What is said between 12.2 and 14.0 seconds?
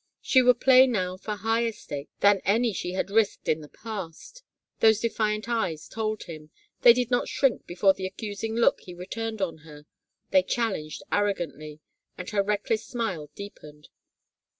her reckless smile deepened.